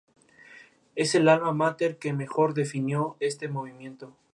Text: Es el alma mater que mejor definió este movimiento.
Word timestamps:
Es 0.95 1.13
el 1.13 1.29
alma 1.29 1.53
mater 1.53 1.99
que 1.99 2.11
mejor 2.11 2.55
definió 2.55 3.17
este 3.19 3.47
movimiento. 3.49 4.15